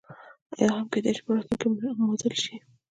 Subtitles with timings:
[0.61, 1.67] یا هم کېدای شي په راتلونکي کې
[2.09, 2.55] مدلل شي.